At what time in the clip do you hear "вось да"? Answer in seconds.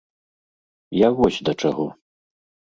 1.19-1.55